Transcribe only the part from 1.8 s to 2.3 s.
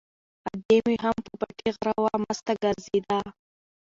وه،